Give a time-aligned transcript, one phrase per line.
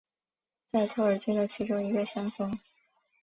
[0.65, 2.57] 在托尔金的其中一个山峰。